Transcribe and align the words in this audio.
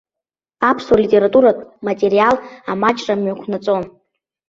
Аԥсуа 0.69 0.97
литературатә 1.01 1.63
материал 1.87 2.35
амаҷра 2.71 3.13
мҩақәнаҵон. 3.21 3.83